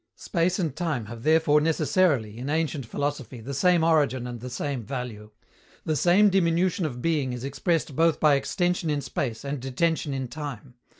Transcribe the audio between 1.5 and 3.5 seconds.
necessarily, in ancient philosophy,